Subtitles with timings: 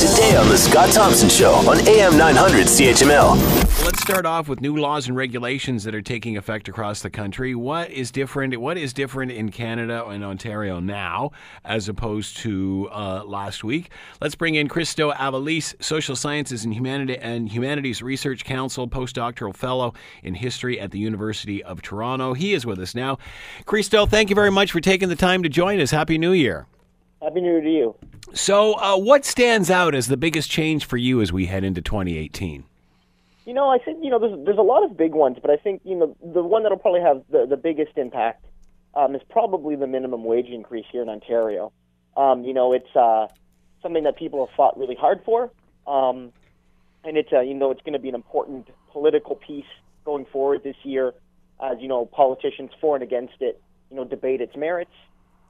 [0.00, 3.84] Today on The Scott Thompson Show on AM 900 CHML.
[3.84, 7.54] Let's start off with new laws and regulations that are taking effect across the country.
[7.54, 8.58] What is different?
[8.58, 11.32] What is different in Canada and Ontario now
[11.66, 13.90] as opposed to uh, last week?
[14.22, 19.92] Let's bring in Christo Aivalis, Social Sciences and Humanity and Humanities Research Council, postdoctoral fellow
[20.22, 22.32] in history at the University of Toronto.
[22.32, 23.18] He is with us now.
[23.66, 25.90] Christo, thank you very much for taking the time to join us.
[25.90, 26.66] Happy New Year.
[27.20, 28.09] Happy New Year to you.
[28.32, 31.82] So, uh, what stands out as the biggest change for you as we head into
[31.82, 32.64] 2018?
[33.44, 35.56] You know, I think you know there's there's a lot of big ones, but I
[35.56, 38.44] think you know the one that'll probably have the, the biggest impact
[38.94, 41.72] um, is probably the minimum wage increase here in Ontario.
[42.16, 43.26] Um, you know, it's uh,
[43.82, 45.50] something that people have fought really hard for,
[45.86, 46.32] um,
[47.02, 49.64] and it's uh, you know it's going to be an important political piece
[50.04, 51.14] going forward this year,
[51.60, 53.60] as you know politicians for and against it,
[53.90, 54.92] you know, debate its merits.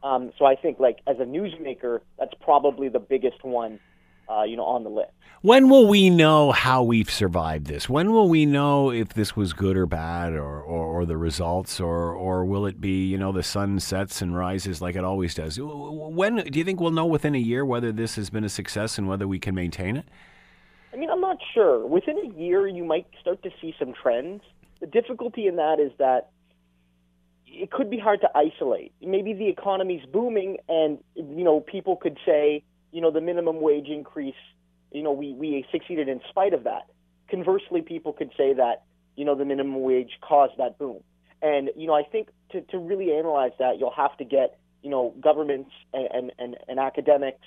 [0.03, 3.79] Um, so I think, like as a newsmaker, that's probably the biggest one,
[4.29, 5.11] uh, you know, on the list.
[5.43, 7.89] When will we know how we've survived this?
[7.89, 11.81] When will we know if this was good or bad, or, or, or the results,
[11.81, 15.35] or or will it be you know the sun sets and rises like it always
[15.35, 15.59] does?
[15.61, 18.99] When do you think we'll know within a year whether this has been a success
[18.99, 20.07] and whether we can maintain it?
[20.93, 21.87] I mean, I'm not sure.
[21.87, 24.43] Within a year, you might start to see some trends.
[24.81, 26.31] The difficulty in that is that
[27.53, 28.93] it could be hard to isolate.
[29.03, 32.63] Maybe the economy's booming, and you know people could say,
[32.93, 34.35] you know, the minimum wage increase,
[34.93, 36.87] you know, we we succeeded in spite of that.
[37.31, 38.85] Conversely, people could say that,
[39.17, 41.01] you know, the minimum wage caused that boom.
[41.43, 44.91] And you know, I think to to really analyze that, you'll have to get you
[44.91, 47.47] know governments and and and academics,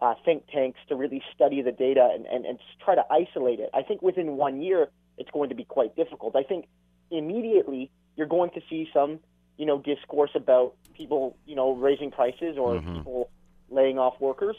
[0.00, 3.70] uh, think tanks to really study the data and, and and try to isolate it.
[3.74, 6.34] I think within one year, it's going to be quite difficult.
[6.36, 6.66] I think
[7.10, 9.20] immediately you're going to see some
[9.56, 12.96] you know, discourse about people, you know, raising prices or mm-hmm.
[12.96, 13.30] people
[13.70, 14.56] laying off workers.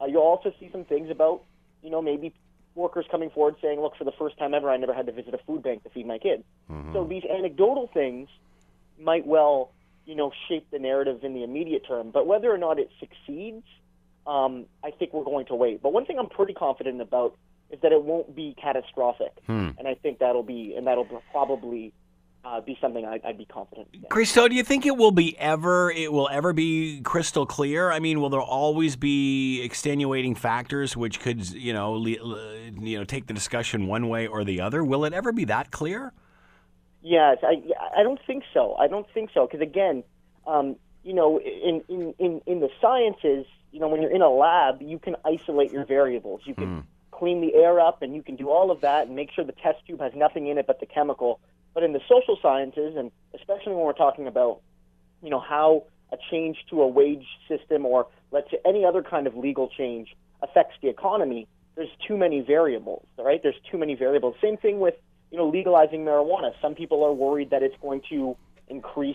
[0.00, 1.42] Uh, you'll also see some things about,
[1.82, 2.32] you know, maybe
[2.74, 5.34] workers coming forward saying, look, for the first time ever, I never had to visit
[5.34, 6.44] a food bank to feed my kid.
[6.70, 6.92] Mm-hmm.
[6.92, 8.28] So these anecdotal things
[8.98, 9.72] might well,
[10.06, 12.10] you know, shape the narrative in the immediate term.
[12.10, 13.66] But whether or not it succeeds,
[14.26, 15.82] um, I think we're going to wait.
[15.82, 17.36] But one thing I'm pretty confident about
[17.70, 19.70] is that it won't be catastrophic, hmm.
[19.78, 21.92] and I think that'll be and that'll probably
[22.48, 23.88] uh, be something I'd, I'd, be confident.
[23.92, 24.04] In.
[24.08, 25.90] Christo, do you think it will be ever?
[25.90, 27.90] It will ever be crystal clear?
[27.90, 33.04] I mean, will there always be extenuating factors which could, you know, le- you know,
[33.04, 34.82] take the discussion one way or the other?
[34.82, 36.12] Will it ever be that clear?
[37.02, 37.62] Yes, I,
[37.96, 38.74] I don't think so.
[38.76, 40.02] I don't think so because again,
[40.46, 44.30] um, you know, in, in, in, in the sciences, you know, when you're in a
[44.30, 46.40] lab, you can isolate your variables.
[46.44, 46.84] You can mm.
[47.10, 49.52] clean the air up, and you can do all of that and make sure the
[49.52, 51.40] test tube has nothing in it but the chemical
[51.78, 54.62] but in the social sciences, and especially when we're talking about,
[55.22, 59.28] you know, how a change to a wage system or let's say any other kind
[59.28, 61.46] of legal change affects the economy,
[61.76, 63.40] there's too many variables, right?
[63.44, 64.34] There's too many variables.
[64.42, 64.94] Same thing with,
[65.30, 66.50] you know, legalizing marijuana.
[66.60, 69.14] Some people are worried that it's going to increase,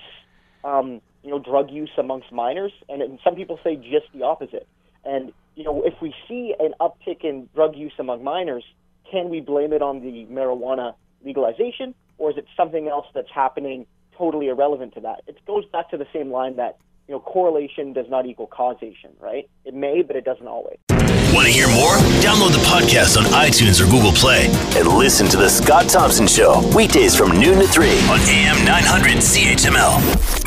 [0.64, 4.70] um, you know, drug use amongst minors, and some people say just the opposite.
[5.04, 8.64] And you know, if we see an uptick in drug use among minors,
[9.12, 10.94] can we blame it on the marijuana
[11.26, 13.86] legalization, or is it something else that's happening
[14.18, 15.22] totally irrelevant to that?
[15.28, 19.12] It goes back to the same line that you know correlation does not equal causation,
[19.20, 19.50] right?
[19.66, 20.78] It may, but it doesn't always.
[21.34, 21.96] Want to hear more?
[22.22, 24.46] Download the podcast on iTunes or Google Play
[24.78, 29.18] and listen to the Scott Thompson Show weekdays from noon to three on AM 900
[29.18, 30.43] CHML.